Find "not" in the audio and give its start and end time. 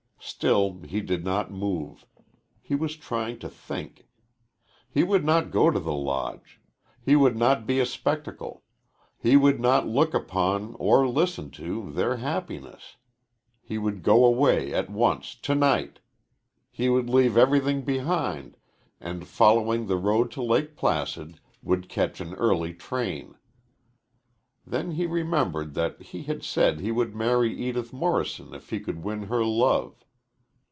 1.25-1.49, 5.25-5.49, 7.35-7.65, 9.59-9.87